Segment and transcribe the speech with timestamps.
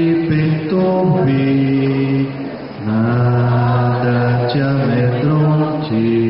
[0.00, 1.44] te perturbe,
[2.86, 6.29] nada te amedronte,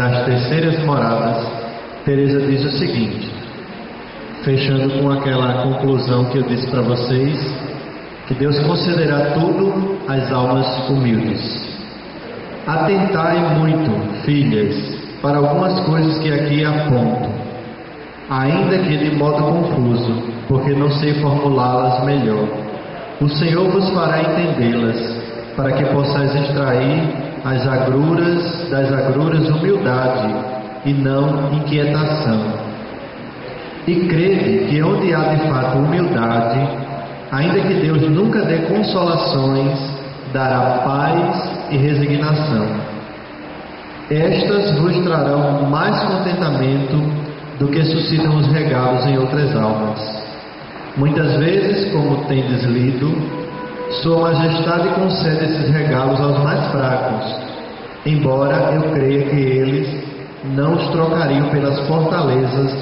[0.00, 1.46] das terceiras moradas,
[2.06, 3.30] Teresa diz o seguinte,
[4.42, 7.54] fechando com aquela conclusão que eu disse para vocês,
[8.26, 11.68] que Deus concederá tudo às almas humildes.
[12.66, 13.90] Atentai muito,
[14.24, 14.74] filhas,
[15.20, 17.28] para algumas coisas que aqui aponto,
[18.30, 20.14] ainda que de modo confuso,
[20.48, 22.48] porque não sei formulá-las melhor.
[23.20, 24.98] O Senhor vos fará entendê-las,
[25.54, 30.34] para que possais extrair as agruras das agruras humildade
[30.84, 32.70] e não inquietação.
[33.86, 36.60] E crede que onde há de fato humildade,
[37.32, 39.78] ainda que Deus nunca dê consolações,
[40.32, 42.66] dará paz e resignação.
[44.10, 46.96] Estas vos trarão mais contentamento
[47.58, 50.20] do que suscitam os regalos em outras almas.
[50.96, 53.39] Muitas vezes, como tendes lido,
[53.90, 57.36] Sua Majestade concede esses regalos aos mais fracos,
[58.06, 60.04] embora eu creia que eles
[60.54, 62.72] não os trocariam pelas fortalezas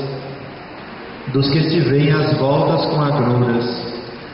[1.32, 3.88] dos que se veem às voltas com agruras.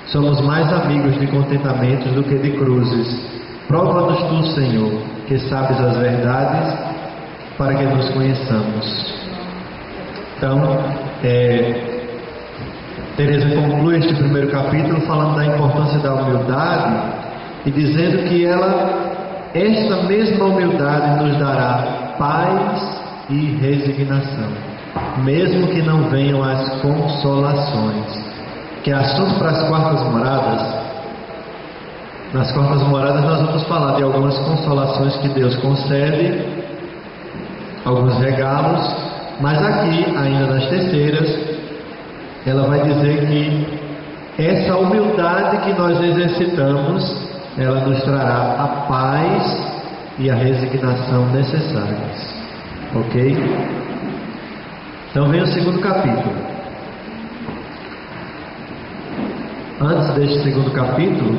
[0.07, 3.25] Somos mais amigos de contentamentos do que de cruzes.
[3.69, 6.77] Prova-nos tu, Senhor, que sabes as verdades,
[7.57, 9.15] para que nos conheçamos.
[10.37, 10.79] Então,
[11.23, 11.94] é,
[13.17, 17.13] Teresa conclui este primeiro capítulo falando da importância da humildade
[17.65, 24.49] e dizendo que ela, esta mesma humildade, nos dará paz e resignação,
[25.23, 28.35] mesmo que não venham as consolações.
[28.83, 30.85] Que é assunto para as quartas moradas.
[32.33, 36.45] Nas quartas moradas nós vamos falar de algumas consolações que Deus concede,
[37.85, 38.85] alguns regalos,
[39.41, 41.44] mas aqui, ainda nas terceiras,
[42.47, 49.75] ela vai dizer que essa humildade que nós exercitamos, ela nos trará a paz
[50.19, 52.35] e a resignação necessárias.
[52.95, 53.37] Ok?
[55.11, 56.35] Então vem o segundo capítulo.
[59.81, 61.39] Antes deste segundo capítulo,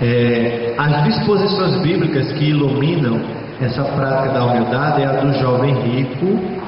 [0.00, 3.20] é, as disposições bíblicas que iluminam
[3.60, 6.63] essa prática da humildade é a do jovem rico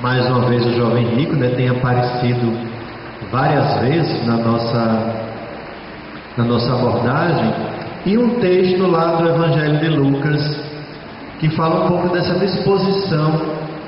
[0.00, 2.52] mais uma vez o jovem rico né, tem aparecido
[3.32, 5.14] várias vezes na nossa,
[6.36, 7.52] na nossa abordagem,
[8.06, 10.60] e um texto lá do Evangelho de Lucas
[11.40, 13.40] que fala um pouco dessa disposição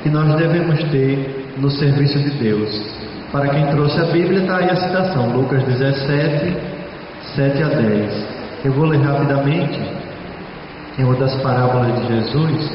[0.02, 3.00] que nós devemos ter no serviço de Deus.
[3.30, 6.56] Para quem trouxe a Bíblia, está aí a citação, Lucas 17,
[7.36, 8.26] 7 a 10.
[8.64, 9.80] Eu vou ler rapidamente
[10.98, 12.72] em uma das parábolas de Jesus,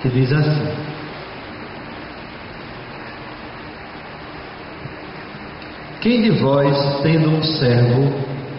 [0.00, 0.85] que diz assim.
[6.06, 8.12] Quem de vós, tendo um servo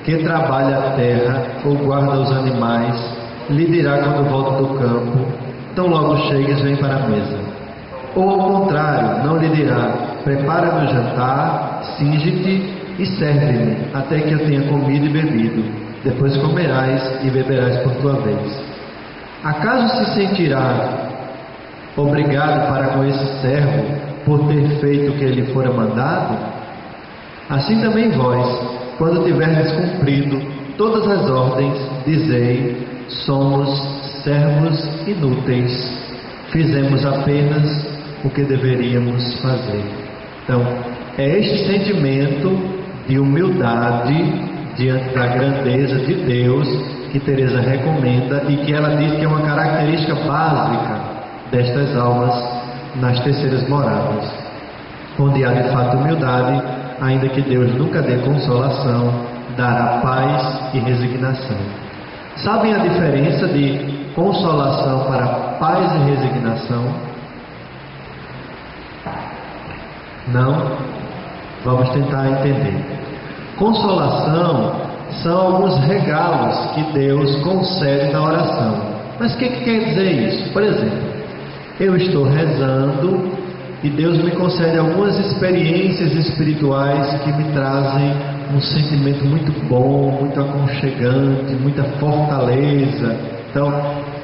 [0.03, 3.01] que trabalha a terra ou guarda os animais,
[3.49, 5.25] lhe dirá quando volta do campo,
[5.73, 7.39] tão logo chegues, vem para a mesa?
[8.17, 9.93] Ou ao contrário, não lhe dirá,
[10.25, 12.69] prepara-me o jantar, singe-te
[12.99, 15.63] e serve-me, até que eu tenha comido e bebido,
[16.03, 18.61] depois comerás e beberás por tua vez.
[19.41, 21.07] Acaso se sentirá
[21.95, 23.85] obrigado para com esse servo
[24.25, 26.57] por ter feito o que lhe fora mandado?
[27.49, 28.45] Assim também vós,
[28.97, 30.41] quando tiverdes cumprido
[30.77, 33.69] todas as ordens, dizei: somos
[34.23, 35.71] servos inúteis,
[36.51, 37.87] fizemos apenas
[38.23, 39.83] o que deveríamos fazer.
[40.43, 40.61] Então,
[41.17, 42.57] é este sentimento
[43.07, 44.13] de humildade
[44.75, 46.67] diante da grandeza de Deus
[47.11, 51.01] que Teresa recomenda e que ela diz que é uma característica básica
[51.49, 52.35] destas almas
[52.95, 54.29] nas terceiras moradas,
[55.17, 59.13] onde há de fato humildade ainda que Deus nunca dê consolação,
[59.55, 61.57] dará paz e resignação.
[62.37, 65.27] Sabem a diferença de consolação para
[65.59, 66.83] paz e resignação?
[70.27, 70.77] Não?
[71.63, 72.85] Vamos tentar entender.
[73.57, 74.87] Consolação
[75.23, 78.97] são alguns regalos que Deus concede na oração.
[79.19, 80.53] Mas o que, que quer dizer isso?
[80.53, 81.07] Por exemplo,
[81.79, 83.46] eu estou rezando
[83.83, 88.11] e Deus me concede algumas experiências espirituais que me trazem
[88.55, 93.15] um sentimento muito bom, muito aconchegante, muita fortaleza.
[93.49, 93.71] Então,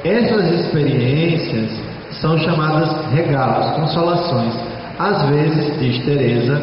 [0.04, 1.70] essas experiências
[2.20, 4.54] são chamadas regalos, consolações.
[4.98, 6.60] Às vezes, diz Teresa,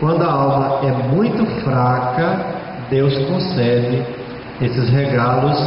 [0.00, 2.44] quando a alma é muito fraca,
[2.90, 4.02] Deus concede
[4.60, 5.58] esses regalos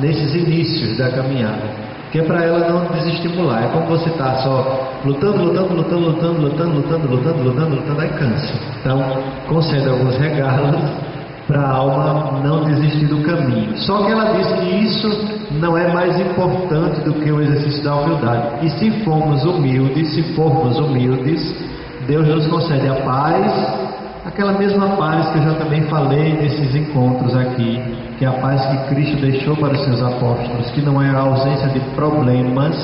[0.00, 1.83] nesses inícios da caminhada
[2.14, 3.64] que é para ela não desestimular.
[3.64, 8.08] É como você está só lutando, lutando, lutando, lutando, lutando, lutando, lutando, lutando, lutando, aí
[8.10, 8.54] cansa.
[8.78, 9.02] Então,
[9.48, 10.80] concede alguns regalos
[11.48, 13.76] para a alma não desistir do caminho.
[13.78, 15.08] Só que ela diz que isso
[15.58, 18.64] não é mais importante do que o exercício da humildade.
[18.64, 21.52] E se formos humildes, se formos humildes,
[22.06, 23.84] Deus nos concede a paz
[24.24, 27.80] aquela mesma paz que eu já também falei nesses encontros aqui,
[28.18, 31.18] que é a paz que Cristo deixou para os seus apóstolos, que não é a
[31.18, 32.74] ausência de problemas,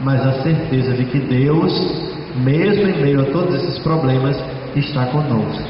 [0.00, 1.72] mas a certeza de que Deus,
[2.36, 4.36] mesmo em meio a todos esses problemas,
[4.76, 5.68] está conosco.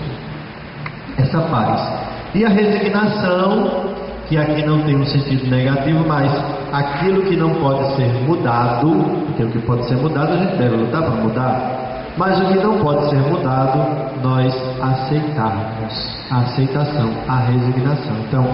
[1.16, 2.08] Essa paz.
[2.34, 3.94] E a resignação,
[4.28, 6.30] que aqui não tem um sentido negativo, mas
[6.72, 8.90] aquilo que não pode ser mudado,
[9.26, 12.58] porque o que pode ser mudado a gente deve lutar para mudar, mas o que
[12.58, 13.78] não pode ser mudado,
[14.22, 14.52] nós
[14.82, 16.18] aceitarmos.
[16.30, 18.16] A aceitação, a resignação.
[18.26, 18.44] Então,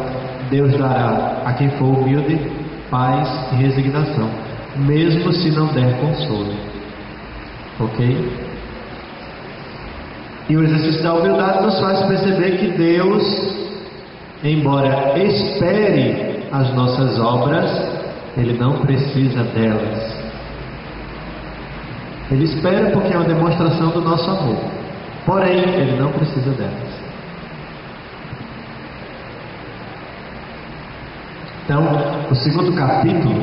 [0.50, 2.38] Deus dará a quem for humilde
[2.90, 4.28] paz e resignação,
[4.76, 6.54] mesmo se não der consolo.
[7.80, 8.32] Ok?
[10.48, 13.24] E o exercício da humildade nos faz perceber que Deus,
[14.44, 17.70] embora espere as nossas obras,
[18.36, 20.24] Ele não precisa delas.
[22.30, 24.56] Ele espera porque é uma demonstração do nosso amor.
[25.26, 26.93] Porém, ele não precisa delas.
[31.64, 31.82] Então,
[32.30, 33.42] o segundo capítulo,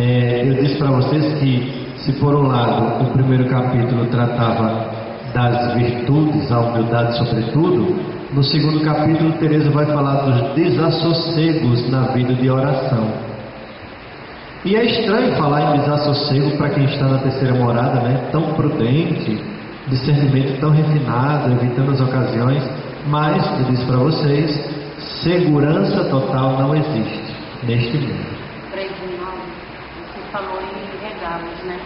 [0.00, 4.90] é, eu disse para vocês que, se por um lado o primeiro capítulo tratava
[5.32, 7.94] das virtudes, a humildade sobretudo,
[8.32, 13.12] no segundo capítulo Teresa vai falar dos desassossegos na vida de oração.
[14.64, 18.28] E é estranho falar em desassossego para quem está na terceira morada, né?
[18.32, 19.40] Tão prudente,
[19.86, 22.68] discernimento tão refinado, evitando as ocasiões,
[23.06, 24.85] mas eu disse para vocês,
[25.22, 27.34] segurança total não existe
[27.64, 28.36] neste mundo.
[29.96, 31.78] você falou em regalos, né?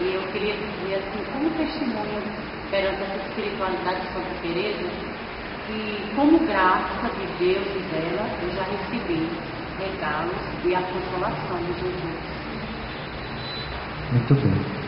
[0.00, 2.22] E eu queria dizer assim, como testemunho
[2.70, 4.90] perante essa espiritualidade de Santa Teresa,
[5.66, 9.28] que como graça de Deus e dela, eu já recebi
[9.78, 12.34] regalos e a consolação de Jesus.
[14.12, 14.84] Muito bem.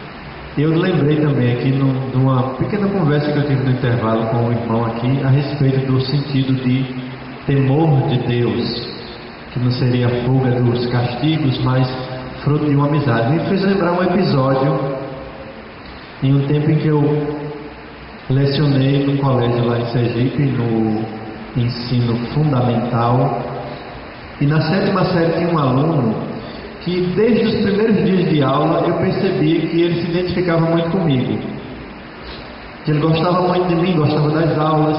[0.59, 4.53] Eu lembrei também aqui de uma pequena conversa que eu tive no intervalo com o
[4.53, 7.06] irmão aqui a respeito do sentido de
[7.47, 8.89] temor de Deus,
[9.53, 11.89] que não seria fuga dos castigos, mas
[12.43, 13.33] fruto de uma amizade.
[13.33, 14.79] Me fez lembrar um episódio
[16.23, 17.03] em um tempo em que eu
[18.29, 21.05] lecionei no colégio lá em Sergipe, no
[21.57, 23.41] ensino fundamental,
[24.41, 26.15] e na sétima série tinha um aluno
[26.83, 31.38] que desde os primeiros dias de aula eu percebi que ele se identificava muito comigo.
[32.85, 34.97] Que ele gostava muito de mim, gostava das aulas.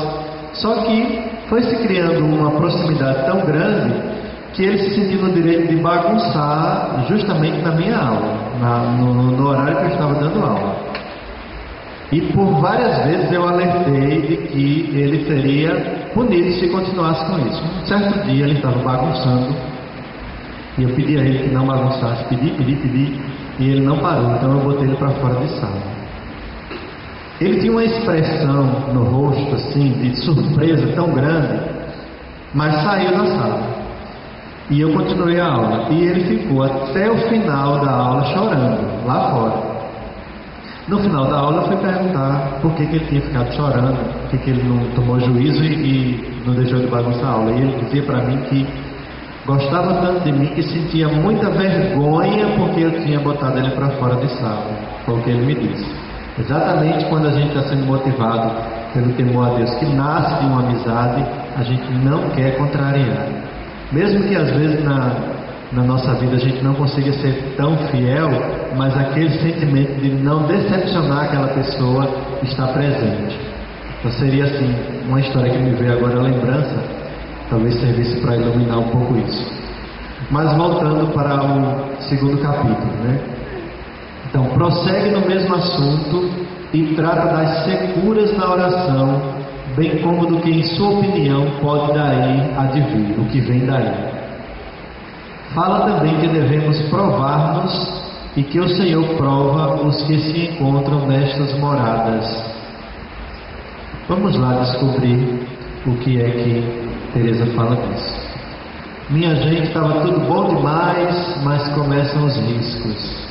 [0.54, 3.94] Só que foi se criando uma proximidade tão grande
[4.54, 9.48] que ele se sentiu no direito de bagunçar justamente na minha aula, na, no, no
[9.50, 10.76] horário que eu estava dando aula.
[12.12, 17.64] E por várias vezes eu alertei de que ele seria punido se continuasse com isso.
[17.64, 19.54] Um certo dia ele estava bagunçando
[20.78, 23.20] e eu pedi a ele que não bagunçasse, pedi, pedi, pedi,
[23.60, 25.97] e ele não parou, então eu botei ele para fora de sala.
[27.40, 28.64] Ele tinha uma expressão
[28.94, 31.60] no rosto assim de surpresa tão grande,
[32.54, 33.78] mas saiu da sala.
[34.70, 35.88] E eu continuei a aula.
[35.92, 39.78] E ele ficou até o final da aula chorando, lá fora.
[40.88, 44.30] No final da aula eu fui perguntar por que, que ele tinha ficado chorando, por
[44.32, 47.52] que, que ele não tomou juízo e, e não deixou de bagunçar a aula.
[47.52, 48.66] E ele dizia para mim que
[49.46, 54.16] gostava tanto de mim que sentia muita vergonha porque eu tinha botado ele para fora
[54.16, 54.66] de sala.
[55.06, 56.07] Foi o que ele me disse.
[56.40, 58.52] Exatamente quando a gente está sendo motivado
[58.94, 61.26] pelo temor a Deus, que nasce de uma amizade,
[61.56, 63.28] a gente não quer contrariar.
[63.92, 65.16] Mesmo que às vezes na,
[65.72, 68.30] na nossa vida a gente não consiga ser tão fiel,
[68.76, 72.08] mas aquele sentimento de não decepcionar aquela pessoa
[72.44, 73.40] está presente.
[74.00, 74.76] Então seria assim,
[75.08, 76.98] uma história que me veio agora a lembrança,
[77.50, 79.52] Talvez servisse para iluminar um pouco isso.
[80.30, 83.20] Mas voltando para o segundo capítulo, né?
[84.30, 86.30] Então, prossegue no mesmo assunto
[86.74, 89.22] e trata das securas na oração,
[89.76, 94.18] bem como do que, em sua opinião, pode daí advir, o que vem daí.
[95.54, 98.04] Fala também que devemos provar-nos
[98.36, 102.58] e que o Senhor prova os que se encontram nestas moradas.
[104.10, 105.48] Vamos lá descobrir
[105.86, 108.28] o que é que Teresa fala disso.
[109.10, 113.27] Minha gente, estava tudo bom demais, mas começam os riscos.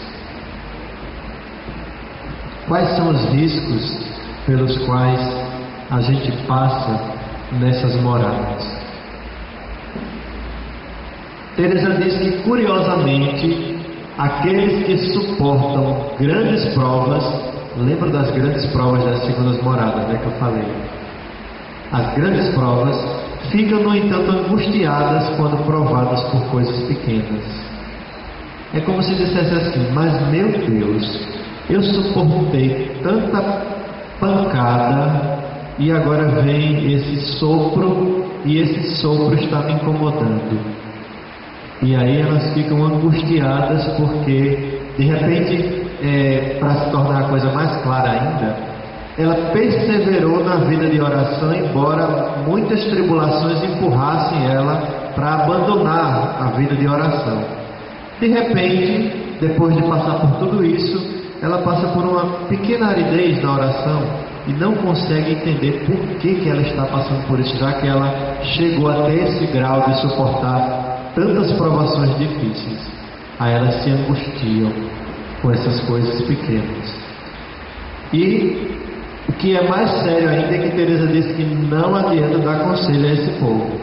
[2.69, 4.07] Quais são os riscos
[4.45, 5.21] pelos quais
[5.89, 7.01] a gente passa
[7.61, 8.77] nessas moradas?
[11.55, 13.79] Teresa diz que curiosamente
[14.19, 17.25] aqueles que suportam grandes provas,
[17.79, 20.67] lembra das grandes provas das segundas moradas, né, que eu falei?
[21.93, 22.97] As grandes provas
[23.51, 27.45] ficam, no entanto, angustiadas quando provadas por coisas pequenas.
[28.75, 33.43] É como se dissesse assim: Mas meu Deus, eu suportei tanta
[34.21, 35.39] pancada
[35.79, 40.59] e agora vem esse sopro e esse sopro está me incomodando.
[41.83, 47.77] E aí elas ficam angustiadas porque, de repente, é, para se tornar a coisa mais
[47.83, 48.57] clara ainda,
[49.19, 56.77] ela perseverou na vida de oração, embora muitas tribulações empurrassem ela para abandonar a vida
[56.77, 57.43] de oração.
[58.21, 63.55] De repente, depois de passar por tudo isso, ela passa por uma pequena aridez na
[63.55, 64.03] oração
[64.47, 68.39] e não consegue entender por que, que ela está passando por isso, já que ela
[68.43, 72.91] chegou até esse grau de suportar tantas provações difíceis.
[73.39, 74.73] Aí elas se angustiam
[75.43, 76.95] com essas coisas pequenas.
[78.13, 78.79] E
[79.29, 83.09] o que é mais sério ainda é que Teresa disse que não adianta dar conselho
[83.09, 83.81] a esse povo.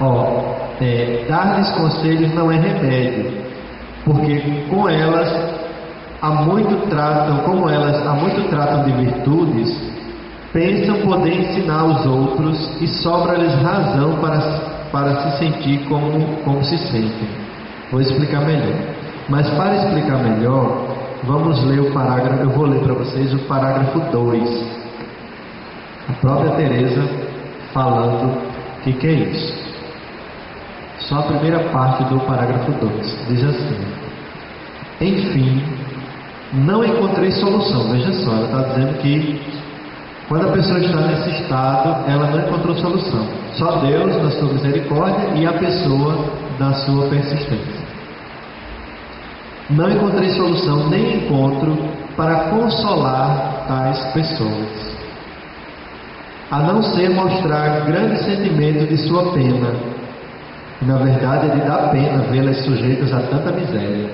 [0.00, 3.49] Ó, é, dar-lhes conselhos não é remédio
[4.10, 5.32] porque com elas
[6.20, 9.92] há muito tratam, como elas há muito tratam de virtudes,
[10.52, 14.40] pensam poder ensinar aos outros e sobra-lhes razão para,
[14.90, 17.28] para se sentir como, como se sentem.
[17.92, 18.74] Vou explicar melhor.
[19.28, 20.88] Mas para explicar melhor,
[21.22, 24.80] vamos ler o parágrafo, eu vou ler para vocês o parágrafo 2.
[26.08, 27.08] A própria Teresa
[27.72, 29.69] falando o que, que é isso.
[31.00, 33.78] Só a primeira parte do parágrafo 2 diz assim:
[35.00, 35.62] Enfim,
[36.52, 37.90] não encontrei solução.
[37.90, 39.40] Veja só, ela está dizendo que
[40.28, 43.26] quando a pessoa está nesse estado, ela não encontrou solução.
[43.54, 46.26] Só Deus, na sua misericórdia, e a pessoa,
[46.58, 47.80] na sua persistência.
[49.70, 51.78] Não encontrei solução nem encontro
[52.16, 54.96] para consolar tais pessoas,
[56.50, 59.99] a não ser mostrar grande sentimento de sua pena
[60.82, 64.10] na verdade, é de dar pena vê-las sujeitas a tanta miséria.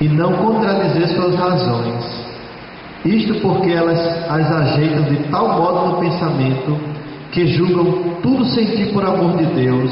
[0.00, 2.30] E não contradizer suas razões.
[3.04, 3.98] Isto porque elas
[4.28, 6.78] as ajeitam de tal modo no pensamento
[7.32, 9.90] que julgam tudo sentir por amor de Deus,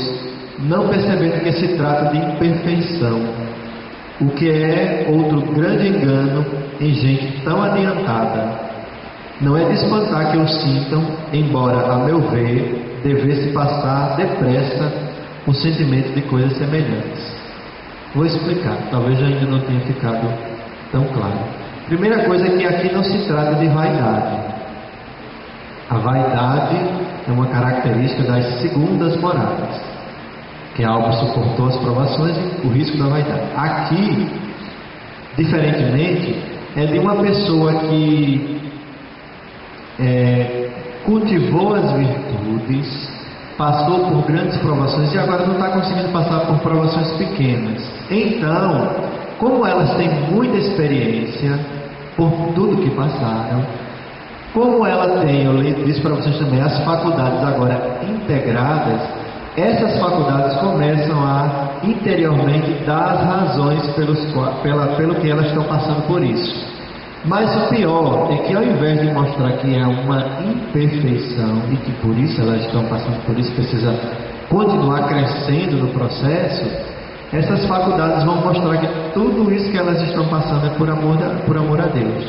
[0.61, 3.21] não percebendo que se trata de imperfeição,
[4.21, 6.45] o que é outro grande engano
[6.81, 8.69] em gente tão adiantada.
[9.41, 14.93] Não é de espantar que o sintam, embora, a meu ver, devesse passar depressa
[15.47, 17.37] o sentimento de coisas semelhantes.
[18.15, 20.29] Vou explicar, talvez ainda não tenha ficado
[20.91, 21.39] tão claro.
[21.87, 24.49] Primeira coisa é que aqui não se trata de vaidade.
[25.91, 26.77] A vaidade
[27.27, 29.81] é uma característica das segundas moradas,
[30.75, 33.43] que algo suportou as provações e o risco da vaidade.
[33.57, 34.29] Aqui,
[35.37, 36.43] diferentemente,
[36.77, 38.61] é de uma pessoa que
[39.99, 40.69] é,
[41.09, 43.11] cultivou as virtudes,
[43.57, 47.83] passou por grandes provações e agora não está conseguindo passar por provações pequenas.
[48.11, 48.91] Então,
[49.39, 51.59] como elas têm muita experiência
[52.15, 53.65] por tudo que passaram,
[54.53, 59.01] como ela tem, eu disse para vocês também, as faculdades agora integradas,
[59.57, 64.19] essas faculdades começam a interiormente dar as razões pelos,
[64.63, 66.78] pela, pelo que elas estão passando por isso.
[67.25, 71.93] Mas o pior é que ao invés de mostrar que é uma imperfeição e que
[72.01, 73.93] por isso elas estão passando por isso, precisa
[74.49, 76.65] continuar crescendo no processo,
[77.33, 81.57] essas faculdades vão mostrar que tudo isso que elas estão passando é por amor, por
[81.59, 82.25] amor a Deus.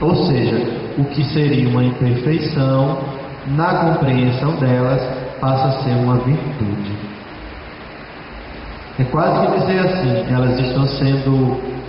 [0.00, 0.56] Ou seja,
[0.96, 2.98] o que seria uma imperfeição,
[3.48, 5.02] na compreensão delas,
[5.40, 6.92] passa a ser uma virtude.
[8.98, 11.79] É quase que dizer assim, elas estão sendo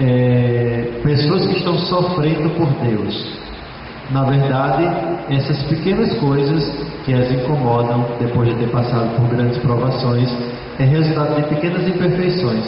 [0.00, 3.38] é, pessoas que estão sofrendo por Deus.
[4.10, 4.84] Na verdade,
[5.30, 6.64] essas pequenas coisas
[7.04, 10.30] que as incomodam depois de ter passado por grandes provações
[10.78, 12.64] é resultado de pequenas imperfeições.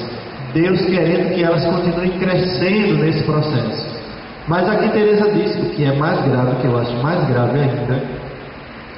[0.52, 4.00] Deus querendo que elas continuem crescendo nesse processo.
[4.48, 8.02] Mas aqui Teresa diz o que é mais grave, que eu acho mais grave ainda,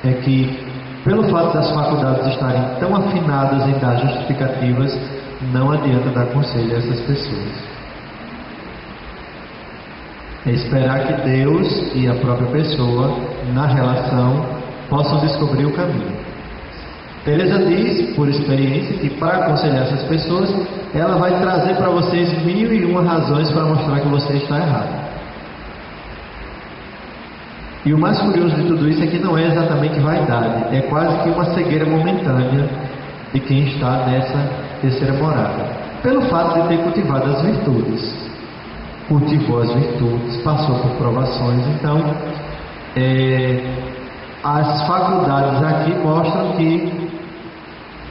[0.05, 0.59] é que
[1.05, 4.99] pelo fato das faculdades estarem tão afinadas em dar justificativas,
[5.53, 7.73] não adianta dar conselho a essas pessoas.
[10.45, 13.17] É esperar que Deus e a própria pessoa,
[13.55, 14.45] na relação,
[14.89, 16.17] possam descobrir o caminho.
[17.25, 20.53] Teresa diz, por experiência, que para aconselhar essas pessoas,
[20.93, 25.13] ela vai trazer para vocês mil e uma razões para mostrar que você está errado.
[27.85, 31.23] E o mais curioso de tudo isso é que não é exatamente vaidade, é quase
[31.23, 32.69] que uma cegueira momentânea
[33.33, 34.39] de quem está nessa
[34.81, 35.65] terceira morada,
[36.03, 38.32] pelo fato de ter cultivado as virtudes
[39.09, 41.67] cultivou as virtudes, passou por provações.
[41.69, 41.99] Então,
[42.97, 43.61] é,
[44.45, 47.11] as faculdades aqui mostram que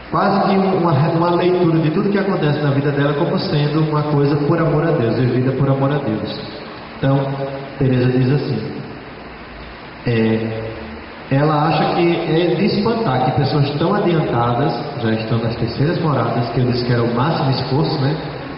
[0.09, 4.03] quase que uma, uma leitura de tudo que acontece na vida dela como sendo uma
[4.03, 6.39] coisa por amor a Deus, vivida por amor a Deus.
[6.97, 7.19] Então,
[7.79, 8.81] Teresa diz assim:
[10.05, 10.71] é,
[11.31, 16.49] ela acha que é de espantar que pessoas tão adiantadas, já estão nas terceiras moradas,
[16.49, 18.15] que eu disse que era o máximo esforço, né?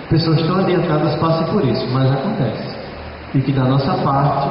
[0.10, 2.76] Pessoas tão adiantadas passem por isso, mas acontece.
[3.36, 4.50] E que da nossa parte,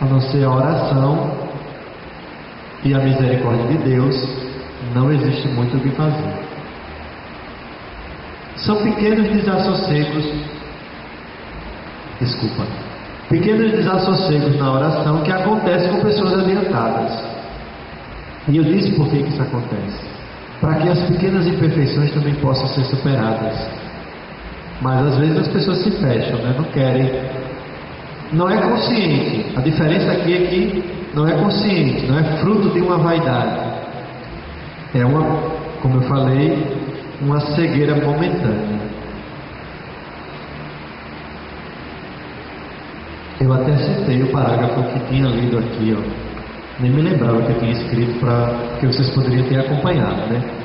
[0.00, 1.30] a não ser a oração
[2.84, 4.28] e a misericórdia de Deus,
[4.94, 6.34] não existe muito o que fazer.
[8.56, 10.24] São pequenos desassossegos,
[12.20, 12.66] desculpa,
[13.28, 17.38] pequenos desassossegos na oração que acontecem com pessoas adiantadas.
[18.48, 20.00] E eu disse por que isso acontece.
[20.60, 23.77] Para que as pequenas imperfeições também possam ser superadas.
[24.80, 26.54] Mas às vezes as pessoas se fecham, né?
[26.56, 27.10] não querem.
[28.32, 29.52] Não é consciente.
[29.56, 33.68] A diferença aqui é que não é consciente, não é fruto de uma vaidade.
[34.94, 35.22] É uma,
[35.82, 36.66] como eu falei,
[37.20, 38.88] uma cegueira momentânea.
[43.40, 46.02] Eu até citei o parágrafo que tinha lido aqui, ó.
[46.80, 50.57] Nem me lembrava que eu tinha escrito para que vocês poderiam ter acompanhado, né?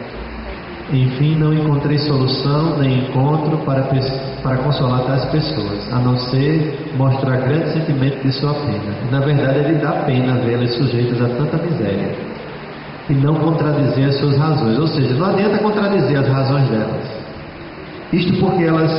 [0.93, 3.81] Enfim, não encontrei solução nem encontro para,
[4.43, 8.93] para consolar tais pessoas, a não ser mostrar grande sentimento de sua pena.
[9.09, 12.15] Na verdade, ele dá pena vê-las sujeitas a tanta miséria
[13.09, 14.77] e não contradizer as suas razões.
[14.77, 17.11] Ou seja, não adianta contradizer as razões delas.
[18.13, 18.91] Isto porque elas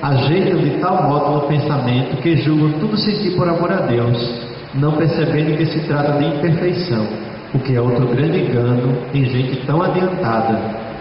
[0.00, 4.92] ajeitam de tal modo o pensamento que julgam tudo sentir por amor a Deus, não
[4.92, 7.04] percebendo que se trata de imperfeição,
[7.52, 10.91] o que é outro grande engano em gente tão adiantada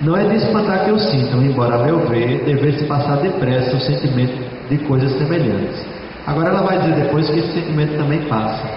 [0.00, 3.80] não é de espantar que eu sintam, embora, a meu ver, devesse passar depressa o
[3.80, 5.84] sentimento de coisas semelhantes.
[6.26, 8.68] Agora ela vai dizer depois que esse sentimento também passa.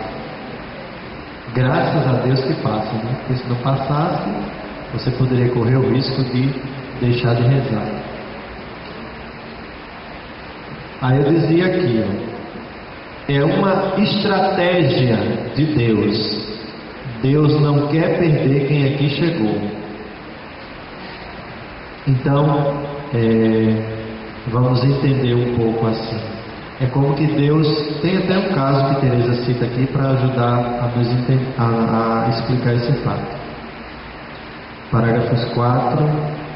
[1.54, 3.16] Graças a Deus que passa, né?
[3.20, 4.30] Porque se não passasse,
[4.94, 6.50] você poderia correr o risco de
[7.00, 7.88] deixar de rezar.
[11.02, 15.18] Aí eu dizia aqui, ó, é uma estratégia
[15.56, 16.52] de Deus.
[17.22, 19.81] Deus não quer perder quem aqui chegou.
[22.08, 22.74] Então,
[23.14, 24.02] é,
[24.52, 26.20] vamos entender um pouco assim.
[26.80, 27.68] É como que Deus
[28.02, 31.08] tem até um caso que Teresa cita aqui para ajudar a nos
[31.60, 33.40] a, a explicar esse fato.
[34.92, 36.10] Parágrafos 4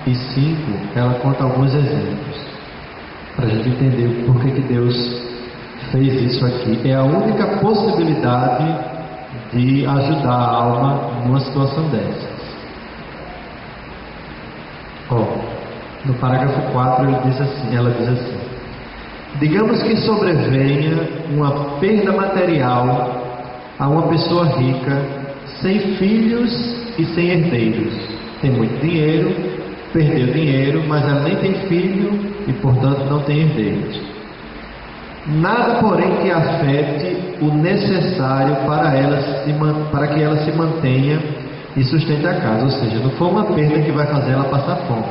[0.07, 2.45] e 5, ela conta alguns exemplos
[3.35, 4.95] para a gente entender por que, que Deus
[5.91, 6.79] fez isso aqui.
[6.85, 8.65] É a única possibilidade
[9.53, 12.34] de ajudar a alma numa situação dessa.
[16.05, 18.37] No parágrafo 4 ele diz assim, ela diz assim:
[19.39, 23.23] Digamos que sobrevenha uma perda material
[23.77, 25.01] a uma pessoa rica,
[25.61, 26.51] sem filhos
[26.97, 27.93] e sem herdeiros.
[28.41, 29.35] Tem muito dinheiro,
[29.91, 34.01] perdeu dinheiro, mas ela nem tem filho e, portanto, não tem herdeiros.
[35.27, 39.53] Nada, porém, que afete o necessário para, ela se,
[39.91, 41.19] para que ela se mantenha
[41.75, 42.63] e sustente a casa.
[42.63, 45.05] Ou seja, não foi uma perda que vai fazer ela passar fome.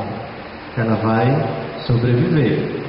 [0.77, 1.45] Ela vai
[1.85, 2.81] sobreviver.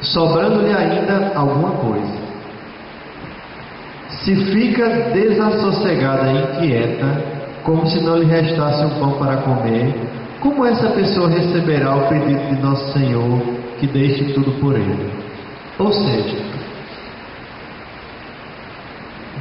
[0.00, 2.26] Sobrando-lhe ainda alguma coisa.
[4.08, 7.22] Se fica desassossegada e inquieta,
[7.62, 9.94] como se não lhe restasse um pão para comer,
[10.40, 13.42] como essa pessoa receberá o pedido de Nosso Senhor
[13.78, 15.10] que deixe tudo por ele?
[15.78, 16.36] Ou seja,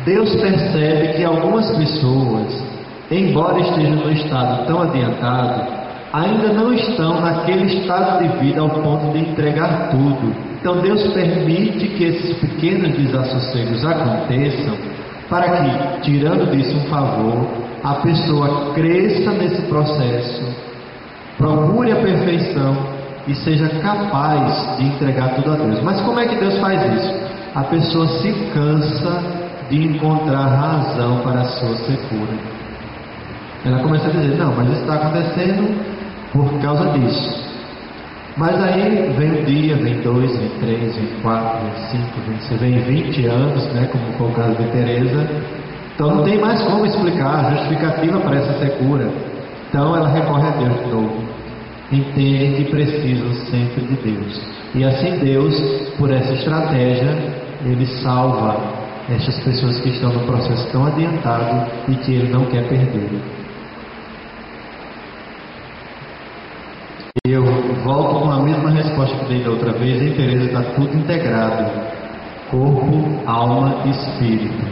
[0.03, 2.64] Deus percebe que algumas pessoas
[3.11, 5.61] embora esteja no estado tão adiantado,
[6.13, 10.33] ainda não estão naquele estado de vida ao ponto de entregar tudo.
[10.59, 14.75] Então Deus permite que esses pequenos desassossegos aconteçam
[15.29, 17.47] para que, tirando disso um favor,
[17.83, 20.43] a pessoa cresça nesse processo,
[21.37, 22.75] procure a perfeição
[23.27, 25.81] e seja capaz de entregar tudo a Deus.
[25.83, 27.13] Mas como é que Deus faz isso?
[27.53, 29.23] A pessoa se cansa
[29.69, 32.54] de encontrar razão para a sua secura.
[33.65, 35.75] Ela começa a dizer: Não, mas isso está acontecendo
[36.31, 37.45] por causa disso.
[38.37, 43.03] Mas aí vem um dia, vem dois, vem três, vem quatro, vem cinco, vem, vem
[43.03, 45.25] 20 anos, né, como foi o caso de Teresa.
[45.93, 49.09] Então não tem mais como explicar a justificativa para essa secura.
[49.69, 51.23] Então ela recorre a Deus de novo.
[51.91, 54.41] Entende que precisam sempre de Deus.
[54.73, 55.55] E assim Deus,
[55.97, 57.17] por essa estratégia,
[57.63, 58.57] Ele salva
[59.09, 63.34] estas pessoas que estão no processo tão adiantado e que Ele não quer perder.
[67.27, 67.43] Eu
[67.83, 69.99] volto com a mesma resposta que dei da outra vez.
[69.99, 71.71] Em Tereza está tudo integrado:
[72.51, 74.63] corpo, alma e espírito.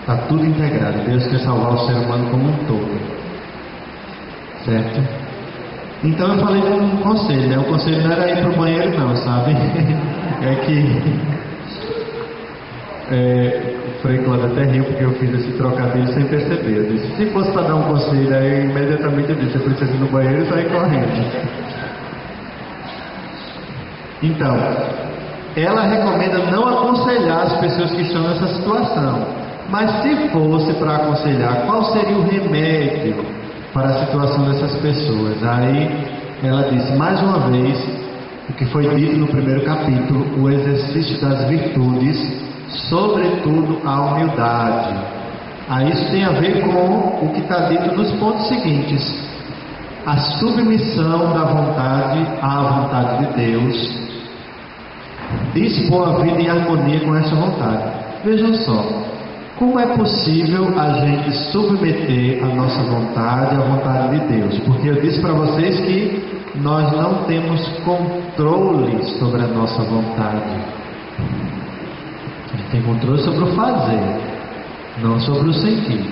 [0.00, 0.98] Está tudo integrado.
[1.06, 3.00] Deus quer salvar o ser humano como um todo.
[4.66, 5.00] Certo?
[6.04, 7.58] Então eu falei um conselho, né?
[7.58, 9.52] O conselho não era ir para o banheiro, não, sabe?
[10.44, 11.47] é que.
[13.10, 16.76] É, Frei Cláudio até riu porque eu fiz esse trocadilho sem perceber.
[16.76, 19.98] Eu disse: se fosse para dar um conselho, aí imediatamente eu disse: eu preciso ir
[19.98, 21.58] no banheiro e sair correndo.
[24.22, 24.56] Então,
[25.56, 29.26] ela recomenda não aconselhar as pessoas que estão nessa situação.
[29.70, 33.24] Mas se fosse para aconselhar, qual seria o remédio
[33.72, 35.42] para a situação dessas pessoas?
[35.44, 37.78] Aí ela diz mais uma vez
[38.48, 44.96] o que foi dito no primeiro capítulo, o exercício das virtudes, sobretudo a humildade.
[45.68, 49.28] Aí isso tem a ver com o que está dito nos pontos seguintes:
[50.06, 54.00] a submissão da vontade à vontade de Deus,
[55.54, 57.98] dispor a vida em harmonia com essa vontade.
[58.24, 58.84] Vejam só,
[59.58, 64.58] como é possível a gente submeter a nossa vontade à vontade de Deus?
[64.60, 70.27] Porque eu disse para vocês que nós não temos controle sobre a nossa vontade.
[72.70, 74.00] Tem controle sobre o fazer,
[75.02, 76.04] não sobre o sentir.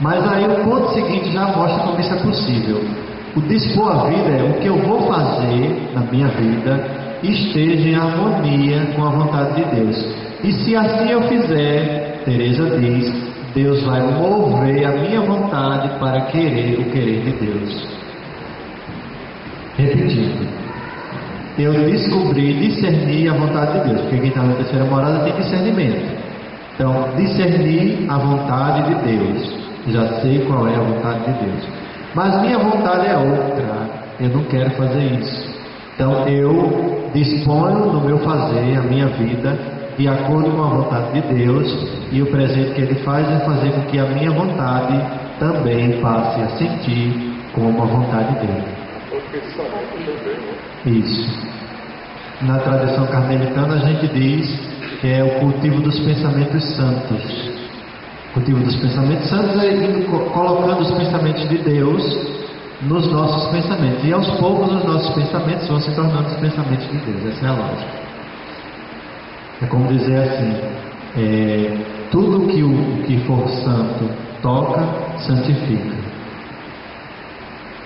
[0.00, 2.84] Mas aí o ponto seguinte já mostra como isso é possível.
[3.36, 7.94] O dispor a vida é o que eu vou fazer na minha vida esteja em
[7.94, 10.14] harmonia com a vontade de Deus.
[10.42, 13.12] E se assim eu fizer, Teresa diz,
[13.54, 17.88] Deus vai mover a minha vontade para querer o querer de Deus.
[19.76, 20.23] Repetindo,
[21.58, 26.24] eu descobri, discernir a vontade de Deus, porque quem está na terceira morada tem discernimento.
[26.74, 29.64] Então, discernir a vontade de Deus.
[29.88, 31.68] Já sei qual é a vontade de Deus.
[32.14, 34.04] Mas minha vontade é outra.
[34.18, 35.54] Eu não quero fazer isso.
[35.94, 39.56] Então eu disponho no meu fazer, a minha vida,
[39.96, 43.70] de acordo com a vontade de Deus, e o presente que Ele faz é fazer
[43.72, 45.00] com que a minha vontade
[45.38, 48.64] também passe a sentir como a vontade dele.
[50.86, 51.54] Isso.
[52.42, 54.60] Na tradição carmelitana a gente diz
[55.00, 57.50] que é o cultivo dos pensamentos santos.
[58.30, 62.34] O cultivo dos pensamentos santos é colocando os pensamentos de Deus
[62.82, 64.04] nos nossos pensamentos.
[64.04, 67.26] E aos poucos os nossos pensamentos vão se tornando os pensamentos de Deus.
[67.32, 68.04] Essa é a lógica.
[69.62, 70.60] É como dizer assim:
[71.16, 71.78] é,
[72.10, 74.10] tudo que o que for santo
[74.42, 74.86] toca,
[75.18, 75.96] santifica.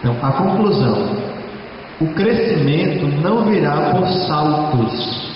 [0.00, 1.16] Então, a conclusão:
[2.00, 5.28] o crescimento não virá por saltos.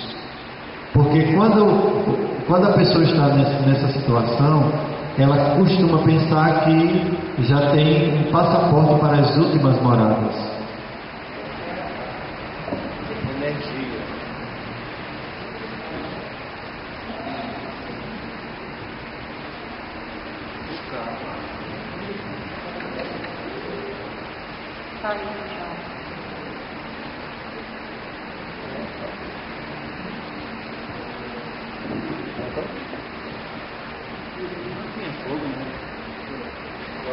[0.92, 4.70] Porque quando, quando a pessoa está nessa situação,
[5.18, 10.34] ela costuma pensar que já tem um passaporte para as últimas moradas.
[13.36, 14.02] Energia.
[25.02, 25.42] Saindo.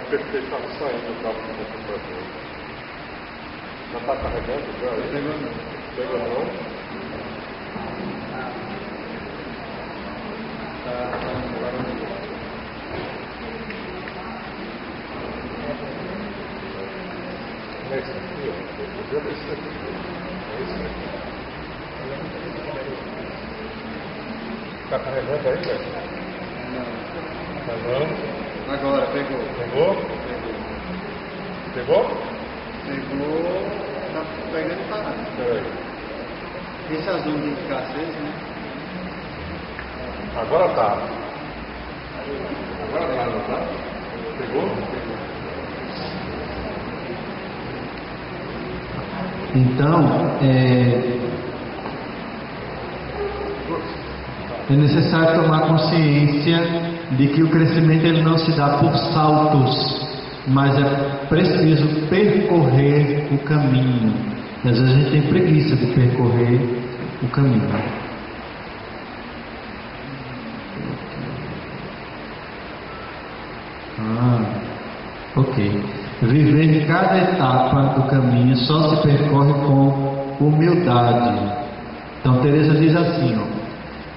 [0.10, 2.24] perfeito estava saindo do carro do computador.
[3.92, 4.90] Já está carregando já?
[5.12, 5.54] Pegou não.
[5.96, 6.44] Pegou não?
[10.80, 10.96] Está
[17.90, 18.50] Nesse aqui, ó.
[18.50, 18.56] Eu já desci aqui.
[18.56, 18.99] É esse aqui.
[24.86, 25.82] Está carregando aí, velho?
[26.74, 26.86] Não.
[27.65, 28.06] Tá bom?
[28.72, 29.41] Agora, pegou.
[29.58, 29.95] Pegou?
[30.30, 30.54] Pegou?
[31.74, 32.04] Pegou?
[32.86, 33.65] Pegou,
[34.13, 35.22] tá pegando parado.
[35.38, 35.65] Peraí.
[36.91, 38.32] Esse azul de escassez, né?
[40.36, 40.89] Agora tá.
[42.88, 43.60] Agora tá, não tá?
[44.38, 44.65] Pegou?
[49.56, 51.18] Então, é,
[54.70, 56.60] é necessário tomar consciência
[57.12, 60.08] de que o crescimento ele não se dá por saltos,
[60.48, 64.14] mas é preciso percorrer o caminho.
[64.64, 66.60] Às vezes a gente tem preguiça de percorrer
[67.24, 67.68] o caminho.
[73.98, 74.42] Ah,
[75.36, 75.84] ok.
[76.22, 81.39] Viver cada etapa do caminho só se percorre com humildade.
[82.20, 83.60] Então Teresa diz assim, ó,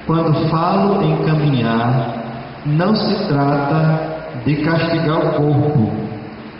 [0.06, 2.22] quando falo em caminhar,
[2.66, 4.12] não se trata
[4.44, 5.92] de castigar o corpo.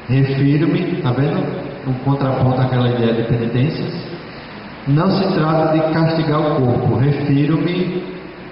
[0.08, 1.42] Refiro-me, tá vendo?
[1.86, 4.12] Um contraponto àquela ideia de penitências.
[4.86, 8.02] Não se trata de castigar o corpo, refiro-me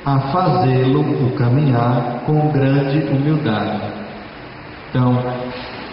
[0.05, 3.81] a fazê-lo, o caminhar, com grande humildade.
[4.89, 5.23] Então,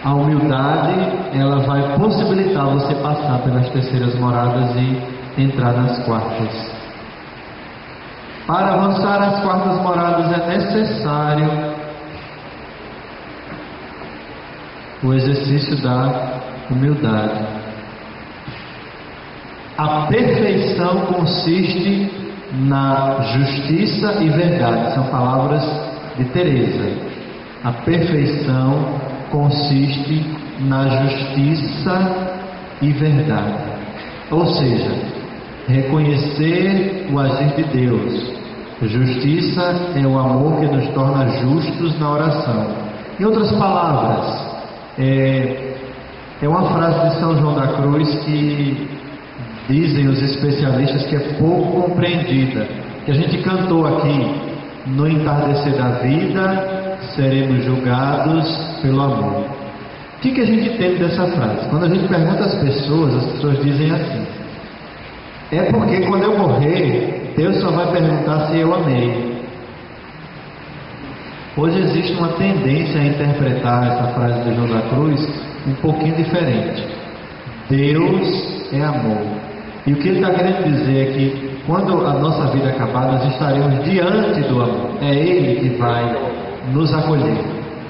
[0.07, 6.71] a humildade, ela vai possibilitar você passar pelas terceiras moradas e entrar nas quartas.
[8.47, 11.49] Para avançar as quartas moradas é necessário
[15.03, 16.39] o exercício da
[16.71, 17.45] humildade.
[19.77, 22.09] A perfeição consiste
[22.53, 24.93] na justiça e verdade.
[24.95, 25.63] São palavras
[26.15, 26.97] de Teresa.
[27.65, 30.25] A perfeição consiste
[30.61, 32.37] na justiça
[32.81, 33.63] e verdade.
[34.31, 34.91] Ou seja,
[35.67, 38.37] reconhecer o agir de Deus.
[38.81, 42.67] Justiça é o amor que nos torna justos na oração.
[43.19, 44.47] Em outras palavras,
[44.99, 45.75] é,
[46.41, 48.87] é uma frase de São João da Cruz que
[49.67, 52.67] dizem os especialistas que é pouco compreendida,
[53.05, 54.47] que a gente cantou aqui,
[54.85, 56.86] no entardecer da vida
[57.17, 58.47] seremos julgados
[58.81, 59.45] pelo amor.
[60.17, 61.67] O que, que a gente entende dessa frase?
[61.69, 64.25] Quando a gente pergunta às pessoas, as pessoas dizem assim:
[65.51, 69.37] é porque quando eu morrer, Deus só vai perguntar se eu amei.
[71.57, 75.27] Hoje existe uma tendência a interpretar essa frase de João da Cruz
[75.67, 76.87] um pouquinho diferente.
[77.69, 79.25] Deus é amor.
[79.85, 83.25] E o que ele está querendo dizer é que quando a nossa vida acabar, nós
[83.33, 84.97] estaremos diante do amor.
[85.01, 86.15] É Ele que vai
[86.71, 87.37] nos acolher.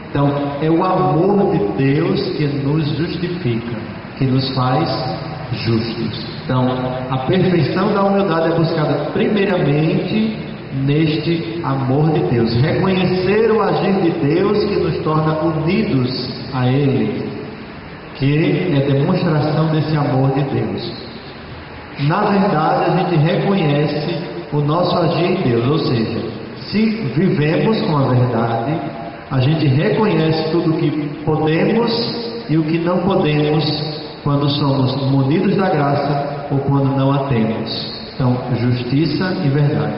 [0.09, 3.75] Então, é o amor de Deus que nos justifica,
[4.17, 4.89] que nos faz
[5.51, 6.25] justos.
[6.43, 6.65] Então,
[7.09, 10.37] a perfeição da humildade é buscada primeiramente
[10.85, 12.53] neste amor de Deus.
[12.55, 17.29] Reconhecer o agir de Deus que nos torna unidos a Ele,
[18.15, 21.07] que é demonstração desse amor de Deus.
[22.07, 24.17] Na verdade, a gente reconhece
[24.53, 26.37] o nosso agir em Deus, ou seja,
[26.71, 28.80] se vivemos com a verdade,
[29.32, 30.91] a gente reconhece tudo o que
[31.25, 33.65] podemos e o que não podemos
[34.23, 37.97] quando somos munidos da graça ou quando não a temos.
[38.13, 39.93] Então, justiça e verdade.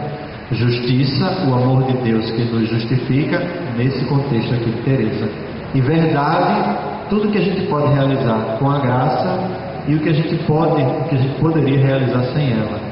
[0.51, 3.39] Justiça, o amor de Deus que nos justifica,
[3.77, 5.29] nesse contexto aqui de Teresa.
[5.73, 6.77] E verdade,
[7.09, 9.39] tudo que a gente pode realizar com a graça
[9.87, 12.88] e o que a gente pode, o que a gente poderia realizar sem ela.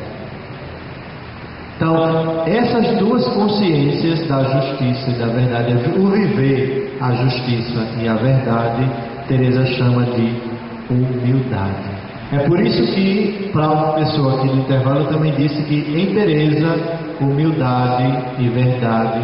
[1.78, 8.16] Então, essas duas consciências da justiça e da verdade, o viver a justiça e a
[8.16, 8.90] verdade,
[9.28, 10.42] Teresa chama de
[10.90, 11.98] humildade.
[12.32, 16.16] É por isso que, para uma pessoa aqui no intervalo, eu também disse que em
[16.16, 16.76] Teresa,
[17.22, 19.22] humildade e verdade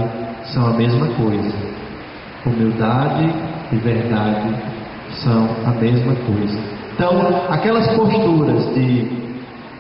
[0.53, 1.55] são a mesma coisa.
[2.45, 3.33] Humildade
[3.71, 4.55] e verdade
[5.23, 6.59] são a mesma coisa.
[6.93, 9.23] Então, aquelas posturas de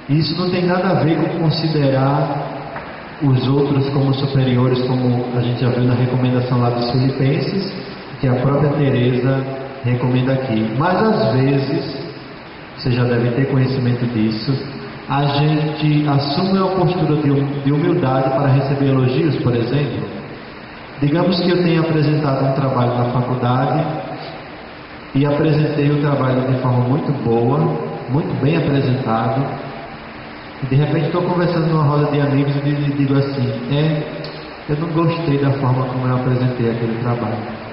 [0.09, 2.52] isso não tem nada a ver com considerar
[3.23, 7.73] os outros como superiores, como a gente já viu na recomendação lá dos Filipenses,
[8.19, 9.43] que a própria Teresa
[9.83, 10.69] recomenda aqui.
[10.77, 12.03] Mas às vezes
[12.77, 14.53] você já deve ter conhecimento disso,
[15.07, 17.15] a gente assume uma postura
[17.63, 20.03] de humildade para receber elogios, por exemplo.
[21.01, 23.85] Digamos que eu tenha apresentado um trabalho na faculdade
[25.15, 27.59] e apresentei o trabalho de forma muito boa,
[28.09, 29.45] muito bem apresentado.
[30.63, 34.01] E de repente estou conversando numa roda de amigos e digo assim: é,
[34.69, 37.63] eu não gostei da forma como eu apresentei aquele trabalho.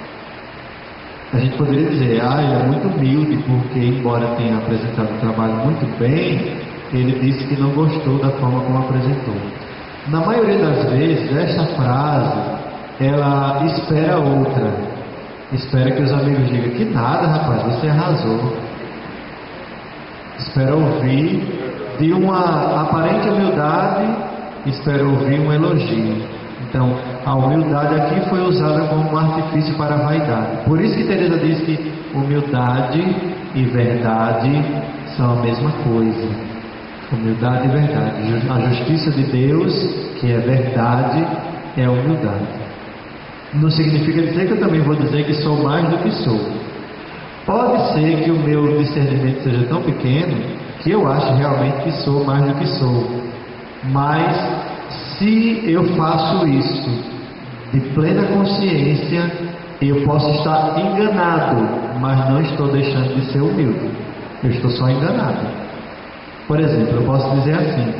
[1.33, 5.55] A gente poderia dizer, ah, ele é muito humilde, porque, embora tenha apresentado o trabalho
[5.65, 6.57] muito bem,
[6.93, 9.37] ele disse que não gostou da forma como apresentou.
[10.09, 12.41] Na maioria das vezes, esta frase,
[12.99, 14.75] ela espera outra.
[15.53, 18.57] Espera que os amigos digam, que nada, rapaz, você arrasou.
[20.37, 21.71] espera ouvir
[22.01, 24.11] de uma aparente humildade,
[24.67, 26.17] espera ouvir um elogio.
[26.69, 30.65] Então, a humildade aqui foi usada como um artifício para a vaidade.
[30.65, 33.05] Por isso que Teresa diz que humildade
[33.55, 34.65] e verdade
[35.17, 36.29] são a mesma coisa.
[37.13, 38.43] Humildade e verdade.
[38.49, 39.73] A justiça de Deus,
[40.21, 41.27] que é verdade,
[41.77, 42.61] é humildade.
[43.55, 46.41] Não significa dizer que eu também vou dizer que sou mais do que sou.
[47.45, 50.37] Pode ser que o meu discernimento seja tão pequeno
[50.81, 53.05] que eu ache realmente que sou mais do que sou.
[53.85, 54.35] Mas
[55.19, 56.91] se eu faço isso
[57.73, 59.31] de plena consciência,
[59.81, 61.57] eu posso estar enganado,
[62.01, 63.91] mas não estou deixando de ser humilde.
[64.43, 65.47] Eu estou só enganado.
[66.47, 67.95] Por exemplo, eu posso dizer assim: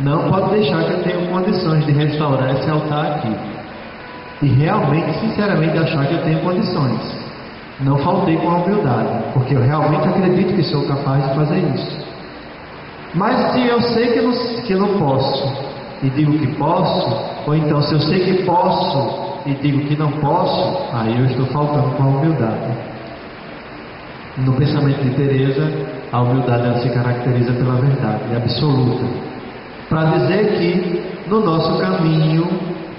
[0.00, 3.34] não pode deixar que eu tenha condições de restaurar esse altar aqui.
[4.42, 7.24] E realmente, sinceramente, achar que eu tenho condições.
[7.80, 12.04] Não faltei com a humildade, porque eu realmente acredito que sou capaz de fazer isso.
[13.14, 17.80] Mas se eu sei que não, que não posso e digo que posso, ou então
[17.82, 22.02] se eu sei que posso e digo que não posso, aí eu estou faltando com
[22.02, 22.94] a humildade.
[24.38, 25.70] No pensamento de Teresa,
[26.10, 29.04] a humildade ela se caracteriza pela verdade absoluta.
[29.88, 32.48] Para dizer que no nosso caminho,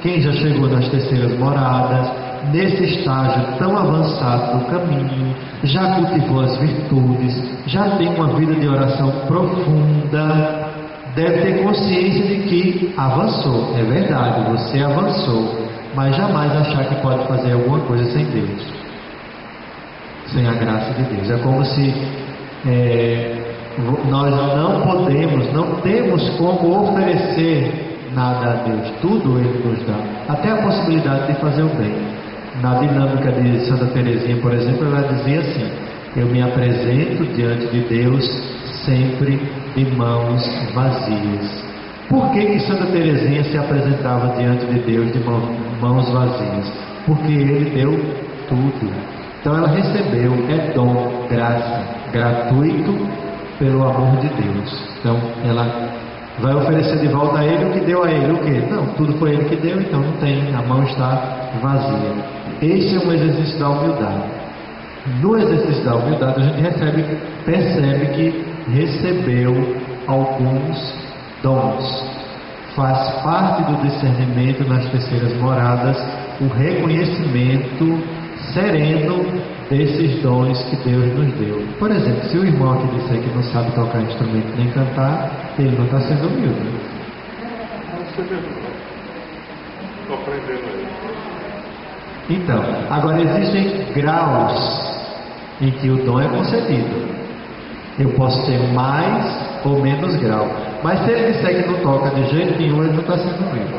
[0.02, 2.10] quem já chegou nas terceiras moradas,
[2.52, 8.68] nesse estágio tão avançado do caminho, já cultivou as virtudes, já tem uma vida de
[8.68, 10.70] oração profunda,
[11.16, 13.74] deve ter consciência de que avançou.
[13.78, 18.68] É verdade, você avançou, mas jamais achar que pode fazer alguma coisa sem Deus,
[20.28, 21.30] sem a graça de Deus.
[21.30, 21.94] É como se
[22.68, 23.36] é,
[24.10, 30.52] nós não podemos, não temos como oferecer nada a Deus, tudo Ele nos dá, até
[30.52, 31.94] a possibilidade de fazer o bem.
[32.66, 35.70] Na dinâmica de Santa Teresinha, por exemplo, ela dizia assim:
[36.18, 38.26] Eu me apresento diante de Deus
[38.84, 39.40] sempre
[39.76, 40.42] de mãos
[40.74, 41.64] vazias.
[42.10, 45.20] Por que, que Santa Teresinha se apresentava diante de Deus de
[45.80, 46.74] mãos vazias?
[47.06, 47.92] Porque Ele deu
[48.50, 48.92] tudo.
[49.40, 52.98] Então ela recebeu, é dom, graça, gratuito
[53.60, 54.90] pelo amor de Deus.
[55.00, 55.92] Então ela
[56.40, 58.34] vai oferecer de volta a Ele o que deu a Ele.
[58.34, 58.74] O que?
[58.74, 62.45] Não, tudo foi Ele que deu, então não tem, a mão está vazia.
[62.62, 64.24] Este é um exercício da humildade.
[65.22, 67.04] No exercício da humildade, a gente recebe,
[67.46, 69.76] percebe que recebeu
[70.08, 70.96] alguns
[71.44, 72.16] dons.
[72.76, 75.98] Faz parte do discernimento nas terceiras moradas
[76.42, 78.02] o reconhecimento
[78.54, 79.26] sereno
[79.70, 81.66] desses dons que Deus nos deu.
[81.80, 85.76] Por exemplo, se o irmão aqui disser que não sabe tocar instrumento nem cantar, ele
[85.78, 86.70] não está sendo humilde.
[90.02, 91.15] Estou aprendendo aí.
[92.30, 94.96] Então, agora existem graus
[95.62, 97.16] em que o dom é concedido.
[98.00, 99.24] Eu posso ter mais
[99.64, 100.48] ou menos grau.
[100.84, 103.78] Mas se ele disser que não toca de jeito nenhum, ele não está sendo vivo.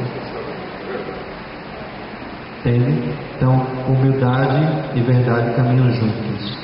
[2.61, 3.15] Entende?
[3.37, 6.59] Então, humildade e verdade caminham juntos.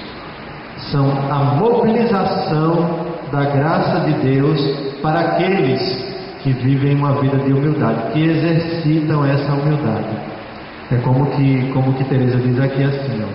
[0.90, 4.60] São a mobilização da graça de Deus
[5.00, 10.31] para aqueles que vivem uma vida de humildade, que exercitam essa humildade.
[10.92, 13.28] É como que, como que Teresa diz aqui assim, ó.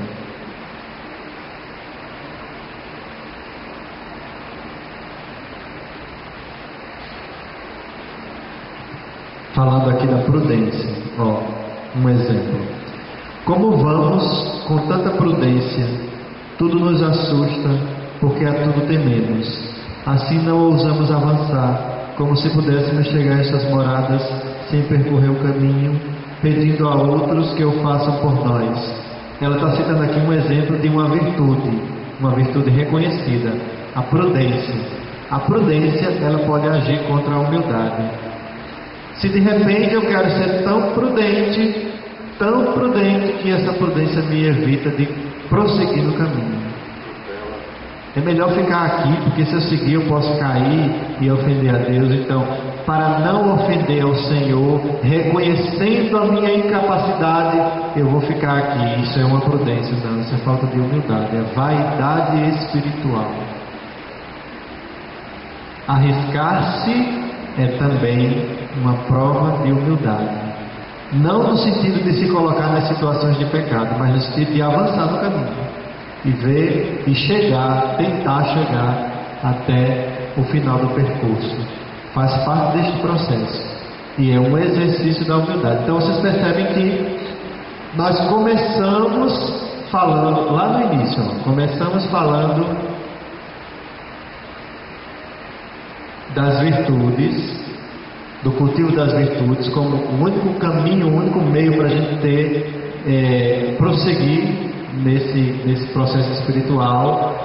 [9.56, 11.42] Falando aqui da prudência, ó,
[11.98, 12.60] um exemplo.
[13.44, 15.88] Como vamos com tanta prudência,
[16.60, 17.70] tudo nos assusta,
[18.20, 19.74] porque a tudo tememos.
[20.06, 24.22] Assim não ousamos avançar, como se pudéssemos chegar a essas moradas
[24.70, 29.08] sem percorrer o caminho pedindo a outros que o façam por nós.
[29.42, 31.82] Ela está citando aqui um exemplo de uma virtude,
[32.20, 33.54] uma virtude reconhecida,
[33.96, 34.76] a prudência.
[35.30, 38.04] A prudência, ela pode agir contra a humildade.
[39.16, 41.88] Se de repente eu quero ser tão prudente,
[42.40, 45.06] tão prudente que essa prudência me evita de
[45.50, 46.67] prosseguir no caminho.
[48.18, 52.12] É melhor ficar aqui, porque se eu seguir eu posso cair e ofender a Deus.
[52.12, 52.44] Então,
[52.84, 57.60] para não ofender ao Senhor, reconhecendo a minha incapacidade,
[57.96, 59.04] eu vou ficar aqui.
[59.04, 63.32] Isso é uma prudência, não, isso é falta de humildade, é vaidade espiritual.
[65.88, 67.24] Arriscar-se
[67.60, 68.50] é também
[68.82, 70.36] uma prova de humildade.
[71.14, 75.06] Não no sentido de se colocar nas situações de pecado, mas no sentido de avançar
[75.06, 75.77] no caminho
[76.28, 81.58] e ver e chegar, tentar chegar até o final do percurso.
[82.14, 83.78] Faz parte deste processo
[84.18, 85.84] e é um exercício da humildade.
[85.84, 87.18] Então vocês percebem que
[87.96, 92.76] nós começamos falando lá no início, ó, começamos falando
[96.36, 97.58] das virtudes,
[98.44, 103.02] do cultivo das virtudes, como o único caminho, o único meio para a gente ter,
[103.08, 104.68] é, prosseguir
[105.04, 107.36] nesse, nesse processo espiritual.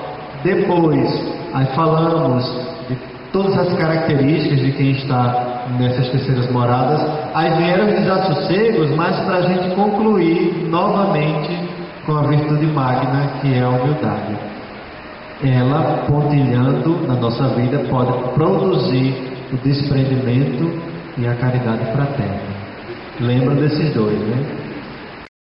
[0.43, 1.09] Depois,
[1.53, 2.45] aí falamos
[2.89, 2.97] de
[3.33, 7.01] todas as características de quem está nessas terceiras moradas.
[7.35, 11.59] Aí vieram os desassossegos, mas para a gente concluir novamente
[12.05, 14.37] com a virtude magna que é a humildade.
[15.45, 19.15] Ela, pontilhando na nossa vida, pode produzir
[19.53, 20.71] o desprendimento
[21.19, 22.53] e a caridade fraterna.
[23.21, 24.72] Lembra desses dois, né?